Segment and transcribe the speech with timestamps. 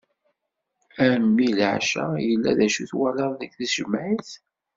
[1.03, 2.05] A mmi leɛca!
[2.27, 4.29] yella d acu twalaḍ deg tejmaɛt?